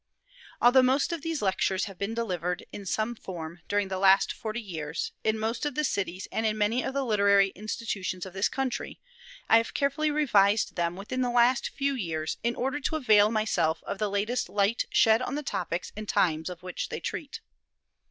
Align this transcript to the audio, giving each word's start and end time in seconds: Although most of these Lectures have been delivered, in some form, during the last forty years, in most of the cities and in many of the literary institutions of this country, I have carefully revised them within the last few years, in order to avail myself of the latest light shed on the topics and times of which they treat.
Although 0.59 0.81
most 0.81 1.11
of 1.13 1.21
these 1.21 1.43
Lectures 1.43 1.85
have 1.85 1.99
been 1.99 2.15
delivered, 2.15 2.65
in 2.73 2.87
some 2.87 3.13
form, 3.13 3.59
during 3.67 3.87
the 3.87 3.99
last 3.99 4.33
forty 4.33 4.59
years, 4.59 5.11
in 5.23 5.37
most 5.37 5.63
of 5.63 5.75
the 5.75 5.83
cities 5.83 6.27
and 6.31 6.43
in 6.43 6.57
many 6.57 6.81
of 6.83 6.95
the 6.95 7.05
literary 7.05 7.49
institutions 7.49 8.25
of 8.25 8.33
this 8.33 8.49
country, 8.49 8.99
I 9.47 9.57
have 9.57 9.75
carefully 9.75 10.09
revised 10.09 10.73
them 10.73 10.95
within 10.95 11.21
the 11.21 11.29
last 11.29 11.69
few 11.69 11.93
years, 11.93 12.37
in 12.41 12.55
order 12.55 12.79
to 12.79 12.95
avail 12.95 13.29
myself 13.29 13.83
of 13.85 13.99
the 13.99 14.09
latest 14.09 14.49
light 14.49 14.85
shed 14.91 15.21
on 15.21 15.35
the 15.35 15.43
topics 15.43 15.91
and 15.95 16.09
times 16.09 16.49
of 16.49 16.63
which 16.63 16.89
they 16.89 16.99
treat. 16.99 17.39